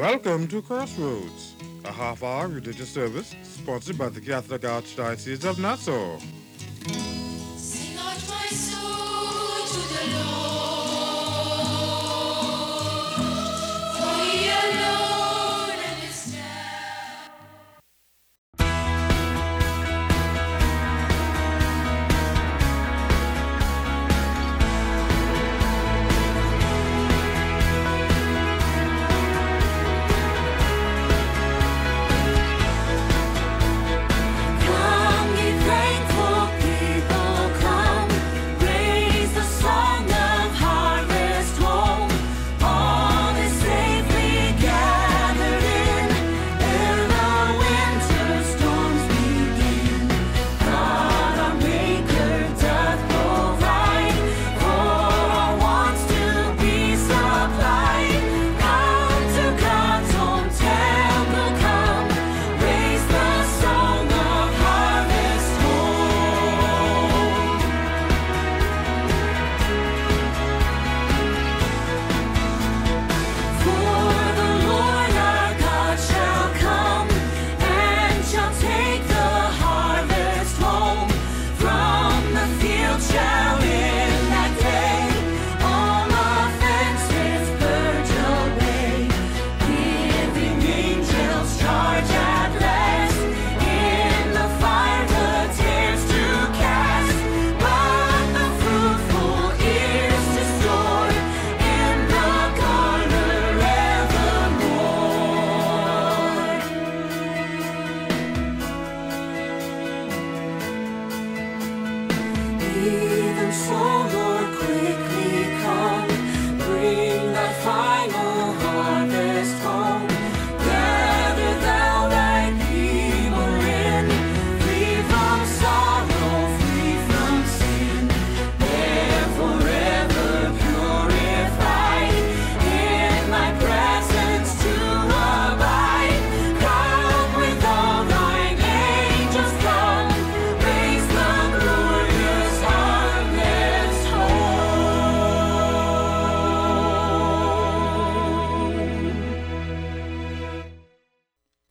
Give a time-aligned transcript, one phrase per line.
[0.00, 6.18] Welcome to Crossroads, a half hour religious service sponsored by the Catholic Archdiocese of Nassau.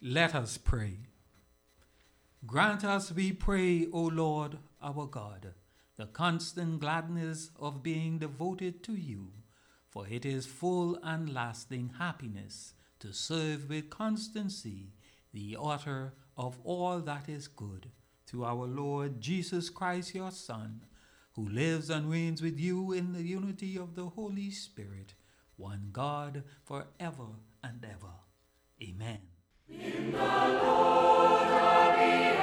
[0.02, 1.00] Let us pray.
[2.46, 5.54] Grant us, we pray, O Lord our God,
[5.98, 9.34] the constant gladness of being devoted to you,
[9.90, 14.94] for it is full and lasting happiness to serve with constancy
[15.34, 17.92] the author of all that is good,
[18.26, 20.86] through our Lord Jesus Christ, your Son,
[21.34, 25.14] who lives and reigns with you in the unity of the Holy Spirit,
[25.58, 28.14] one God, for ever and ever.
[28.82, 29.29] Amen.
[29.72, 29.92] Look, here
[32.34, 32.39] is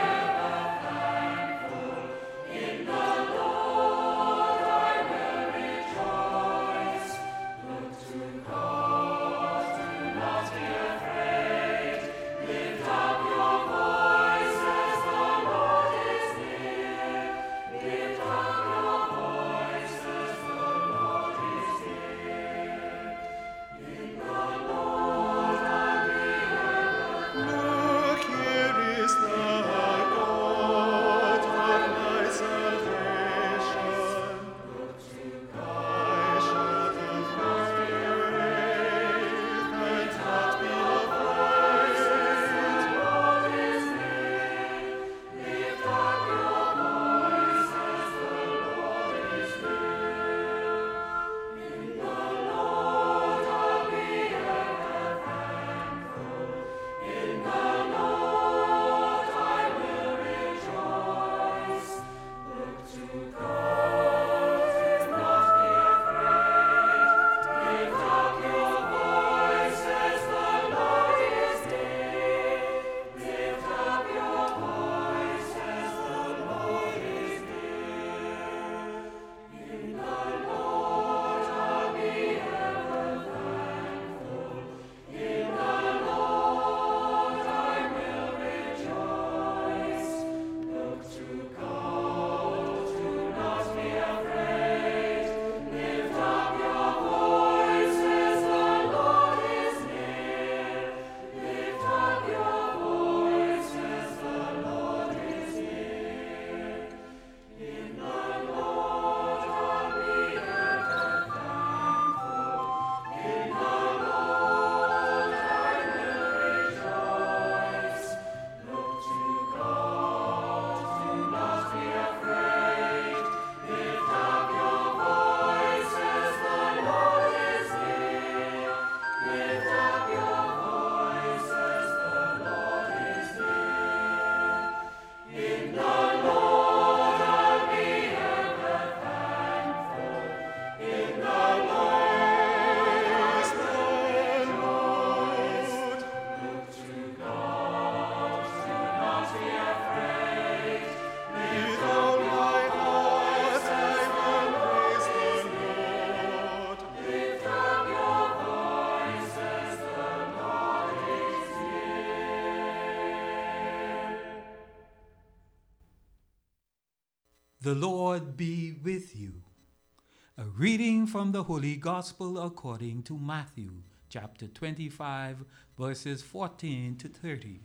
[171.27, 173.71] from the Holy Gospel according to Matthew,
[174.09, 175.39] chapter 25,
[175.77, 177.59] verses 14 to 30.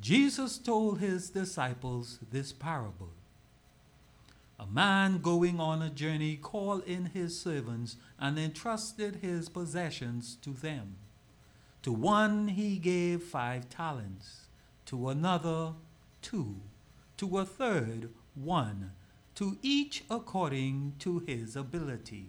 [0.00, 3.10] Jesus told his disciples this parable.
[4.58, 10.50] A man going on a journey called in his servants and entrusted his possessions to
[10.50, 10.96] them.
[11.84, 14.46] To one he gave five talents,
[14.86, 15.74] to another
[16.20, 16.56] two,
[17.18, 18.90] to a third one,
[19.34, 22.28] to each according to his ability.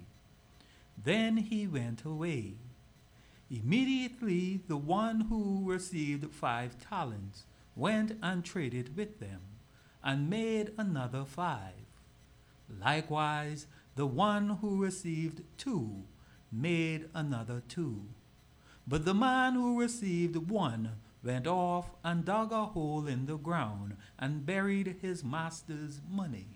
[1.02, 2.56] Then he went away.
[3.50, 9.42] Immediately the one who received five talents went and traded with them,
[10.04, 11.86] and made another five.
[12.82, 16.04] Likewise, the one who received two
[16.52, 18.06] made another two.
[18.88, 20.92] But the man who received one
[21.24, 26.48] went off and dug a hole in the ground and buried his master's money.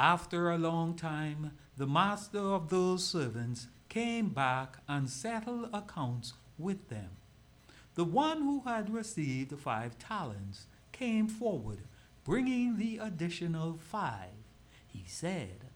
[0.00, 6.88] After a long time, the master of those servants came back and settled accounts with
[6.88, 7.10] them.
[7.96, 11.80] The one who had received five talents came forward,
[12.24, 14.32] bringing the additional five.
[14.86, 15.66] He said,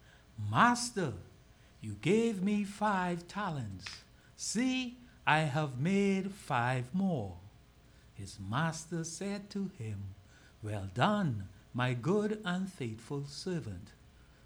[0.51, 1.13] Master,
[1.83, 3.85] you gave me five talents.
[4.39, 7.37] See, I have made five more.
[8.15, 10.15] His master said to him,
[10.63, 13.91] Well done, my good and faithful servant.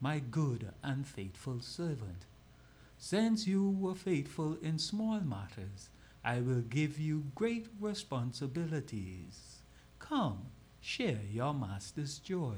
[0.00, 2.26] my good and faithful servant.
[2.98, 5.90] Since you were faithful in small matters,
[6.24, 9.62] I will give you great responsibilities.
[9.98, 10.46] Come,
[10.80, 12.56] share your master's joy.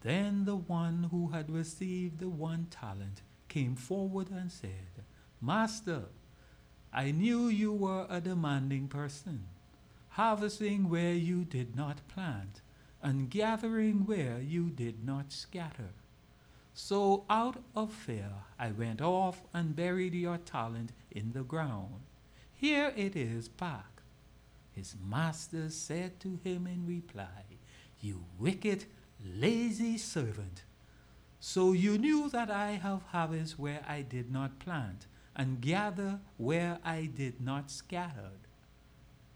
[0.00, 5.04] Then the one who had received the one talent came forward and said,
[5.40, 6.04] Master,
[6.92, 9.44] I knew you were a demanding person,
[10.10, 12.61] harvesting where you did not plant,
[13.02, 15.90] and gathering where you did not scatter.
[16.74, 22.00] So out of fear I went off and buried your talent in the ground.
[22.52, 24.02] Here it is back.
[24.70, 27.58] His master said to him in reply,
[28.00, 28.86] You wicked,
[29.22, 30.62] lazy servant.
[31.40, 36.78] So you knew that I have harvest where I did not plant, and gather where
[36.84, 38.30] I did not scatter.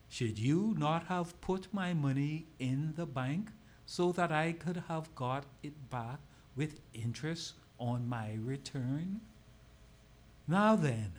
[0.08, 3.50] Should you not have put my money in the bank
[3.86, 6.18] so that I could have got it back
[6.56, 9.20] with interest on my return?
[10.48, 11.12] Now then,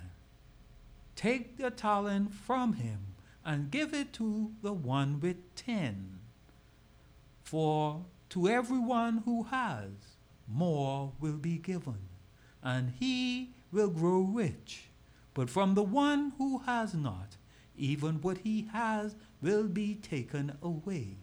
[1.16, 3.00] take the talent from him
[3.46, 6.20] and give it to the one with ten.
[7.44, 9.90] For to everyone who has,
[10.48, 12.10] more will be given,
[12.62, 14.90] and he will grow rich.
[15.34, 17.38] But from the one who has not,
[17.78, 21.18] even what he has will be taken away.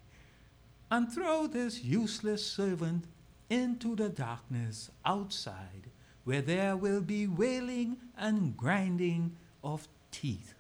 [0.95, 3.07] And throw this useless servant
[3.51, 5.91] into the darkness outside,
[6.23, 9.35] where there will be wailing and grinding
[9.65, 10.55] of teeth.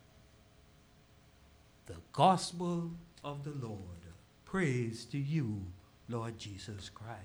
[1.86, 2.90] The Gospel
[3.22, 3.78] of the Lord.
[4.44, 5.66] Praise to you,
[6.08, 7.22] Lord Jesus Christ.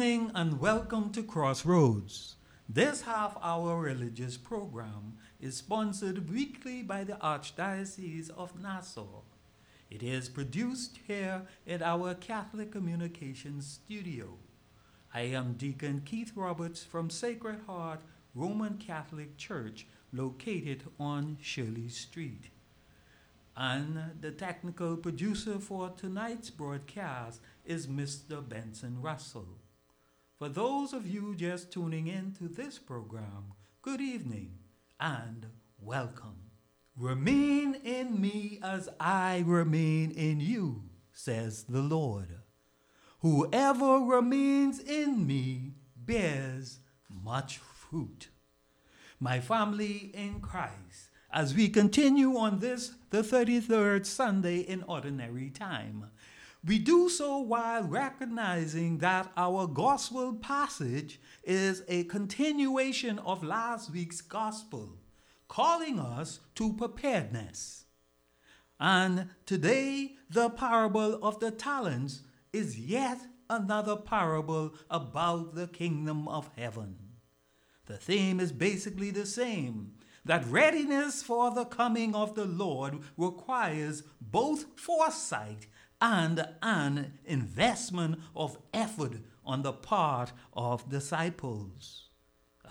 [0.00, 2.36] Evening and welcome to Crossroads.
[2.66, 9.24] This half hour religious program is sponsored weekly by the Archdiocese of Nassau.
[9.90, 14.38] It is produced here at our Catholic Communications studio.
[15.12, 18.00] I am Deacon Keith Roberts from Sacred Heart
[18.34, 22.44] Roman Catholic Church located on Shirley Street.
[23.54, 28.42] And the technical producer for tonight's broadcast is Mr.
[28.48, 29.59] Benson Russell.
[30.40, 34.54] For those of you just tuning in to this program, good evening
[34.98, 35.44] and
[35.78, 36.52] welcome.
[36.96, 42.38] Remain in me as I remain in you, says the Lord.
[43.20, 46.78] Whoever remains in me bears
[47.10, 48.30] much fruit.
[49.20, 56.06] My family in Christ, as we continue on this, the 33rd Sunday in Ordinary Time,
[56.64, 64.20] we do so while recognizing that our gospel passage is a continuation of last week's
[64.20, 64.98] gospel,
[65.48, 67.84] calling us to preparedness.
[68.78, 76.50] And today, the parable of the talents is yet another parable about the kingdom of
[76.56, 76.96] heaven.
[77.86, 79.92] The theme is basically the same
[80.24, 85.66] that readiness for the coming of the Lord requires both foresight
[86.00, 92.08] and an investment of effort on the part of disciples.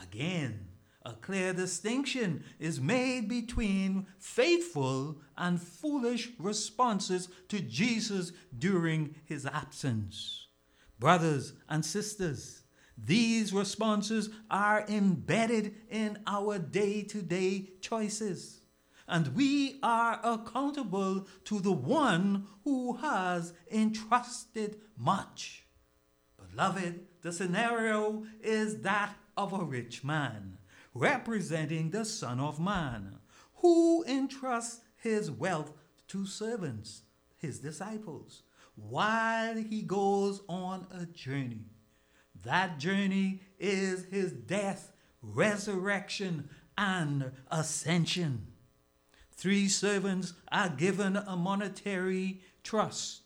[0.02, 0.68] Again,
[1.06, 10.48] a clear distinction is made between faithful and foolish responses to Jesus during his absence.
[11.00, 12.64] Brothers and sisters,
[12.98, 18.59] these responses are embedded in our day to day choices,
[19.10, 25.66] and we are accountable to the one who has entrusted much.
[26.52, 30.60] Beloved, the scenario is that of a rich man,
[30.94, 33.16] representing the Son of Man,
[33.56, 35.74] who entrusts his wealth
[36.10, 37.02] to servants,
[37.38, 38.44] his disciples,
[38.76, 41.66] while he goes on a journey.
[42.44, 48.48] That journey is his death, resurrection, and ascension.
[49.40, 53.22] Three servants are given a monetary trust,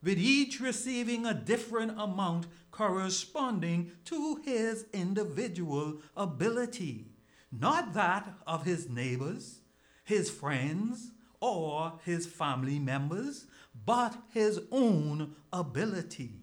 [0.00, 7.06] with each receiving a different amount corresponding to his individual ability,
[7.50, 9.58] not that of his neighbors,
[10.04, 13.46] his friends, or his family members,
[13.84, 16.42] but his own ability.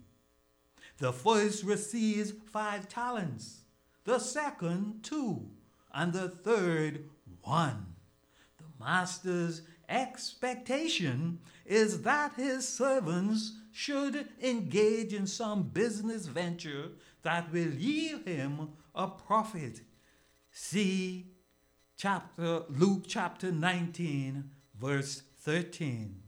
[0.98, 3.62] The first receives five talents,
[4.04, 5.48] the second two,
[5.94, 7.08] and the third
[7.40, 7.93] one.
[8.84, 16.90] Master's expectation is that his servants should engage in some business venture
[17.22, 19.80] that will yield him a profit.
[20.50, 21.28] See
[21.96, 26.20] chapter Luke chapter 19 verse 13.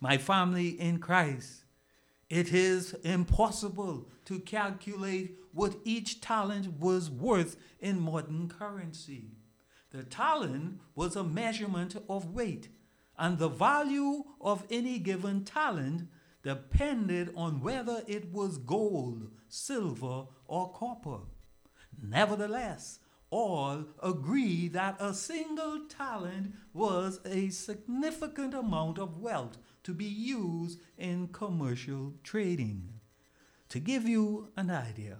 [0.00, 1.64] My family in Christ,
[2.28, 9.28] it is impossible to calculate what each talent was worth in modern currency.
[9.94, 12.68] The talent was a measurement of weight,
[13.16, 16.08] and the value of any given talent
[16.42, 21.20] depended on whether it was gold, silver, or copper.
[22.02, 22.98] Nevertheless,
[23.30, 30.80] all agree that a single talent was a significant amount of wealth to be used
[30.98, 32.94] in commercial trading.
[33.68, 35.18] To give you an idea,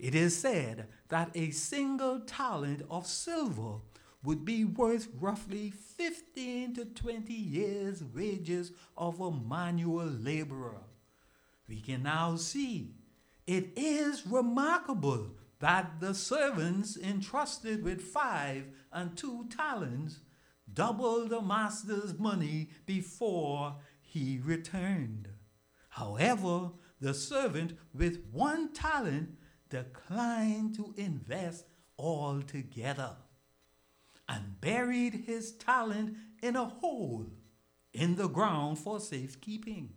[0.00, 3.82] it is said that a single talent of silver
[4.22, 10.82] would be worth roughly 15 to 20 years' wages of a manual laborer.
[11.68, 12.94] We can now see
[13.46, 20.20] it is remarkable that the servants entrusted with five and two talents
[20.72, 25.28] doubled the master's money before he returned.
[25.90, 29.36] However, the servant with one talent
[29.68, 31.64] declined to invest
[31.98, 33.16] altogether
[34.30, 37.26] and buried his talent in a hole
[37.92, 39.90] in the ground for safekeeping.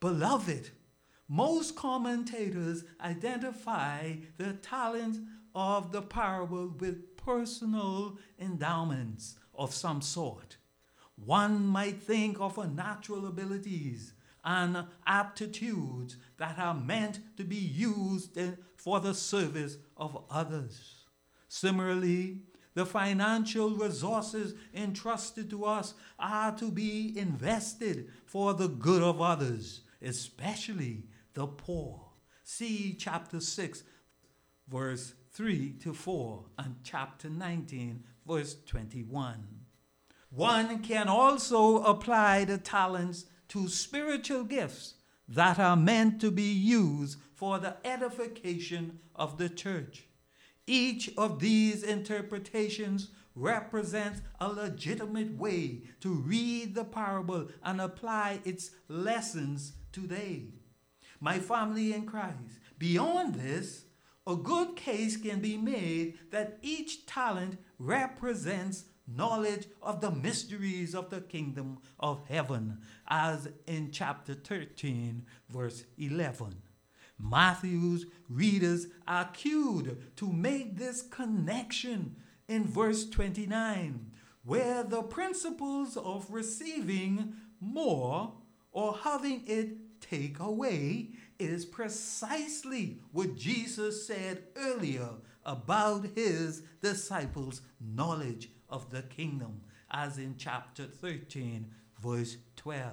[0.00, 0.70] Beloved,
[1.28, 5.18] most commentators identify the talent
[5.54, 10.56] of the parable with personal endowments of some sort.
[11.16, 18.38] One might think of natural abilities and aptitudes that are meant to be used
[18.76, 21.04] for the service of others.
[21.48, 22.42] Similarly,
[22.78, 29.80] the financial resources entrusted to us are to be invested for the good of others,
[30.00, 31.02] especially
[31.34, 32.00] the poor,
[32.44, 33.82] See chapter 6,
[34.68, 39.44] verse 3 to 4, and chapter 19, verse 21.
[40.30, 44.94] One can also apply the talents to spiritual gifts
[45.26, 50.07] that are meant to be used for the edification of the church.
[50.68, 58.72] Each of these interpretations represents a legitimate way to read the parable and apply its
[58.86, 60.48] lessons today.
[61.20, 63.86] My family in Christ, beyond this,
[64.26, 71.08] a good case can be made that each talent represents knowledge of the mysteries of
[71.08, 76.60] the kingdom of heaven, as in chapter 13, verse 11.
[77.18, 84.10] Matthew's readers are cued to make this connection in verse 29,
[84.44, 88.34] where the principles of receiving more
[88.72, 95.08] or having it take away is precisely what Jesus said earlier
[95.44, 101.66] about his disciples' knowledge of the kingdom, as in chapter 13,
[102.00, 102.92] verse 12.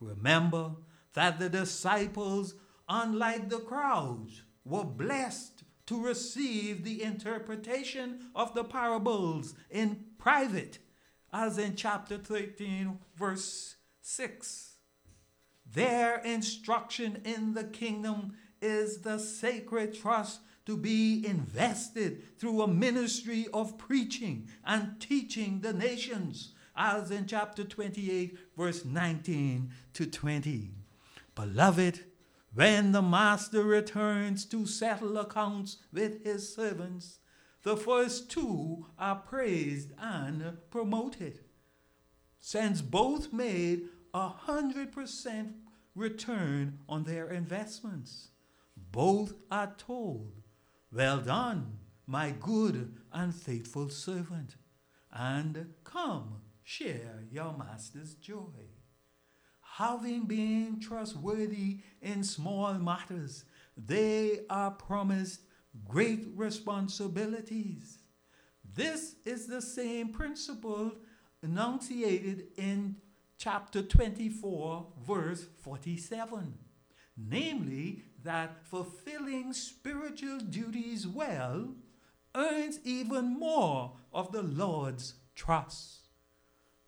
[0.00, 0.72] Remember
[1.14, 2.54] that the disciples,
[2.90, 10.78] unlike the crowds, were blessed to receive the interpretation of the parables in private,
[11.32, 14.76] as in chapter 13, verse 6.
[15.72, 23.46] Their instruction in the kingdom is the sacred trust to be invested through a ministry
[23.54, 30.70] of preaching and teaching the nations, as in chapter 28, verse 19 to 20.
[31.34, 32.00] Beloved,
[32.52, 37.18] when the master returns to settle accounts with his servants,
[37.62, 41.40] the first two are praised and promoted,
[42.40, 45.54] since both made a hundred percent
[45.94, 48.30] return on their investments.
[48.92, 50.42] Both are told,
[50.92, 54.56] Well done, my good and faithful servant,
[55.12, 58.79] and come, share your master's joy.
[59.76, 63.44] Having been trustworthy in small matters,
[63.76, 65.42] they are promised
[65.88, 67.98] great responsibilities.
[68.74, 70.92] This is the same principle
[71.42, 72.96] enunciated in
[73.38, 76.58] chapter 24, verse 47.
[77.16, 81.74] Namely, that fulfilling spiritual duties well
[82.34, 85.99] earns even more of the Lord's trust.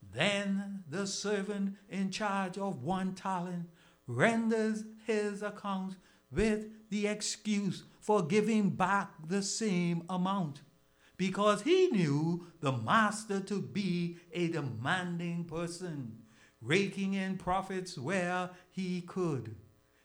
[0.03, 3.69] Then the servant in charge of one talent
[4.07, 5.97] renders his account
[6.31, 10.63] with the excuse for giving back the same amount
[11.23, 16.19] because he knew the master to be a demanding person,
[16.61, 19.55] raking in profits where he could.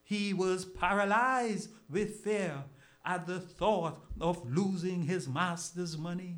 [0.03, 2.65] He was paralyzed with fear
[3.03, 6.37] at the thought of losing his master's money.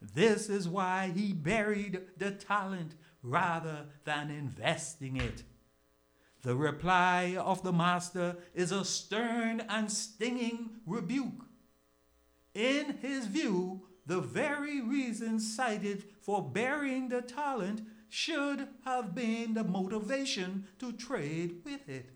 [0.00, 5.42] This is why he buried the talent rather than investing it.
[6.42, 11.44] The reply of the master is a stern and stinging rebuke.
[12.54, 19.64] In his view, the very reason cited for burying the talent should have been the
[19.64, 22.15] motivation to trade with it.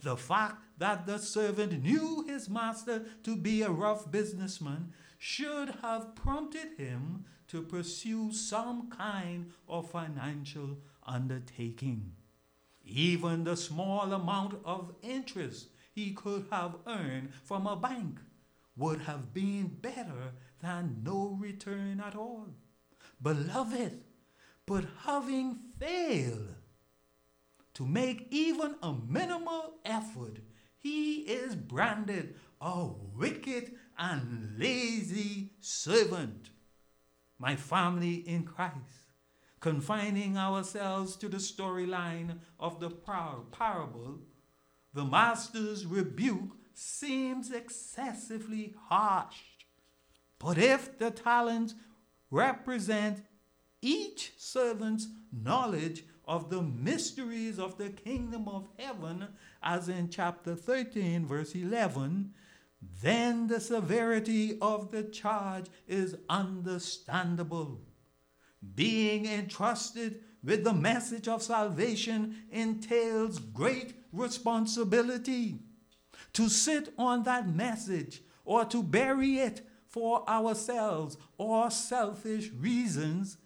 [0.00, 6.14] The fact that the servant knew his master to be a rough businessman should have
[6.14, 12.12] prompted him to pursue some kind of financial undertaking.
[12.84, 18.20] Even the small amount of interest he could have earned from a bank
[18.76, 22.46] would have been better than no return at all.
[23.20, 24.04] Beloved,
[24.64, 26.54] but having failed
[27.78, 30.38] to make even a minimal effort,
[30.80, 36.50] he is branded a wicked and lazy servant.
[37.38, 39.12] My family in Christ,
[39.60, 44.22] confining ourselves to the storyline of the par- parable,
[44.92, 49.38] the master's rebuke seems excessively harsh.
[50.40, 51.76] But if the talents
[52.28, 53.22] represent
[53.80, 59.26] each servant's knowledge of the mysteries of the kingdom of heaven,
[59.62, 62.34] as in chapter 13, verse 11,
[63.02, 67.80] then the severity of the charge is understandable.
[68.74, 75.60] Being entrusted with the message of salvation entails great responsibility.
[76.34, 83.38] To sit on that message or to bury it for ourselves or selfish reasons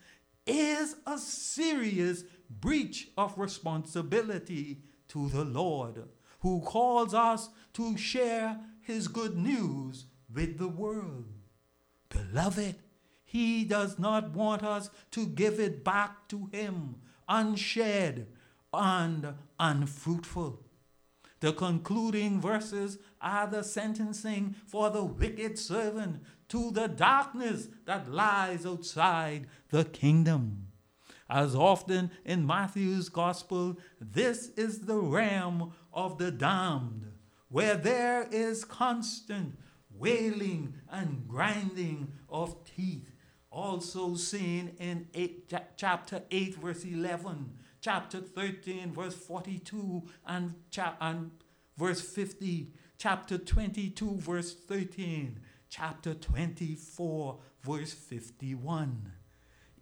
[0.46, 2.24] is a serious
[2.60, 6.04] breach of responsibility to the Lord.
[6.42, 11.26] who calls us to share his good news with the world.
[12.08, 12.74] Beloved,
[13.24, 16.96] he does not want us to give it back to him
[17.28, 18.26] unshared
[18.74, 20.64] and unfruitful.
[21.40, 28.66] The concluding verses are the sentencing for the wicked servant to the darkness that lies
[28.66, 30.71] outside the kingdom.
[31.28, 37.12] As often in Matthew's gospel, this is the realm of the damned,
[37.48, 39.58] where there is constant
[39.90, 43.12] wailing and grinding of teeth.
[43.50, 51.30] Also seen in eight, chapter 8, verse 11, chapter 13, verse 42, and, cha- and
[51.76, 59.12] verse 50, chapter 22, verse 13, chapter 24, verse 51.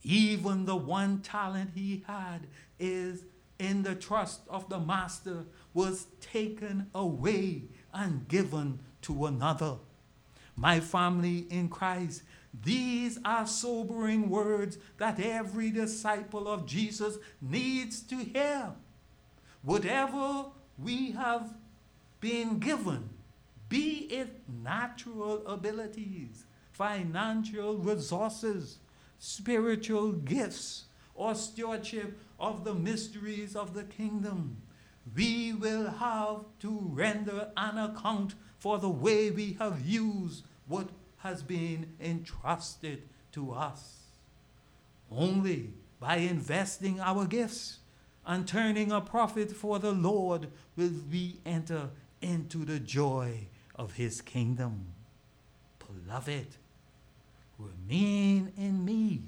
[0.02, 2.46] Even the one talent he had
[2.78, 3.24] is
[3.58, 9.76] in the trust of the master was taken away and given to another.
[10.56, 12.22] My family in Christ,
[12.64, 18.72] these are sobering words that every disciple of Jesus needs to hear.
[19.62, 20.46] Whatever
[20.78, 21.54] we have
[22.20, 23.10] been given,
[23.68, 28.78] be it natural abilities, financial resources,
[29.20, 34.56] spiritual gifts, or stewardship of the mysteries of the kingdom,
[35.14, 41.42] we will have to render an account for the way we have used what has
[41.42, 43.02] been entrusted
[43.32, 43.98] to us.
[45.10, 47.80] Only by investing our gifts
[48.26, 51.90] and turning a profit for the Lord will we enter
[52.22, 54.86] into the joy of his kingdom.
[55.78, 56.56] Beloved,
[57.60, 59.22] remain in me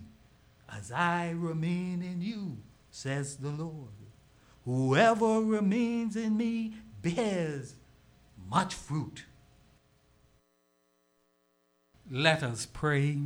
[0.68, 2.58] as I remain in you,
[2.90, 3.90] says the Lord.
[4.64, 7.74] Whoever remains in me bears
[8.48, 9.24] much fruit.
[12.10, 13.18] Let us pray.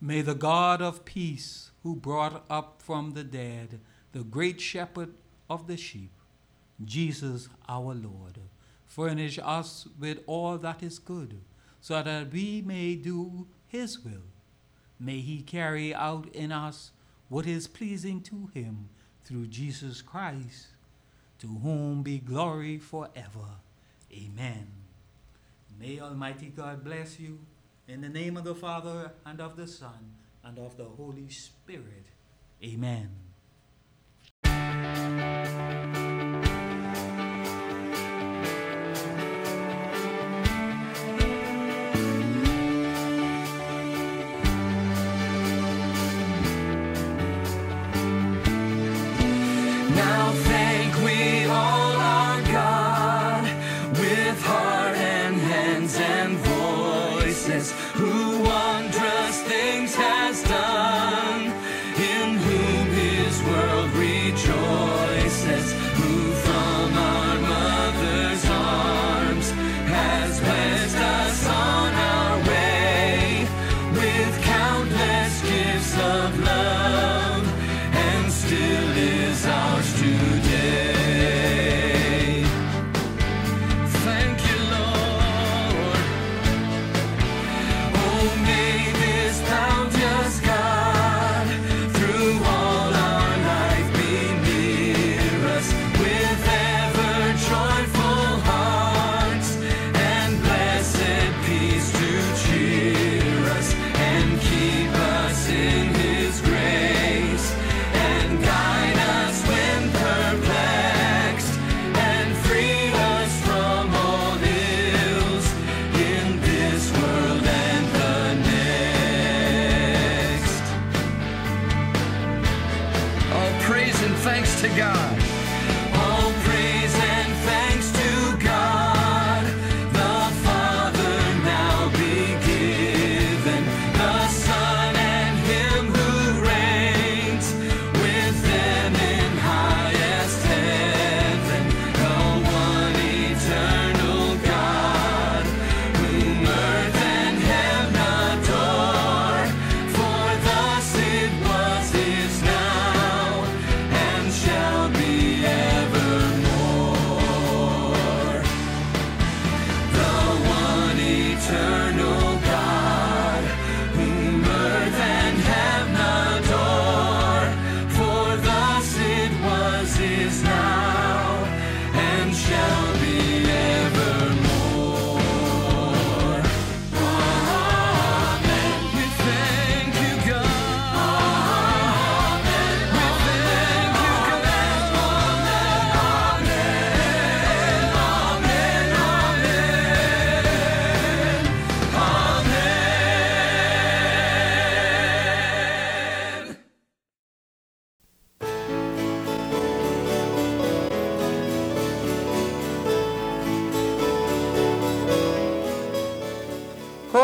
[0.00, 3.80] May the God of peace, who brought up from the dead
[4.12, 5.12] the great shepherd
[5.50, 6.12] of the sheep,
[6.84, 8.38] Jesus our Lord,
[8.86, 11.40] furnish us with all that is good,
[11.84, 14.24] so that we may do his will.
[14.98, 16.92] May he carry out in us
[17.28, 18.88] what is pleasing to him
[19.22, 20.68] through Jesus Christ,
[21.40, 23.60] to whom be glory forever.
[24.10, 24.66] Amen.
[25.78, 27.40] May Almighty God bless you
[27.86, 32.06] in the name of the Father and of the Son and of the Holy Spirit.
[32.62, 33.10] Amen.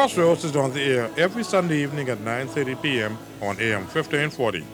[0.00, 3.18] Crossroads is on the air every Sunday evening at 9.30 p.m.
[3.42, 4.64] on AM 1540.